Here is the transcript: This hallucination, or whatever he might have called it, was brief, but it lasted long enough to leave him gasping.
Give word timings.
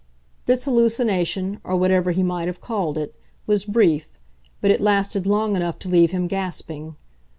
This 0.47 0.65
hallucination, 0.65 1.59
or 1.63 1.75
whatever 1.75 2.09
he 2.11 2.23
might 2.23 2.47
have 2.47 2.59
called 2.59 2.97
it, 2.97 3.13
was 3.45 3.65
brief, 3.65 4.11
but 4.59 4.71
it 4.71 4.81
lasted 4.81 5.27
long 5.27 5.55
enough 5.55 5.77
to 5.77 5.89
leave 5.89 6.09
him 6.09 6.25
gasping. 6.25 6.95